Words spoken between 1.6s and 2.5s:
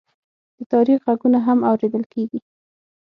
اورېدل کېږي.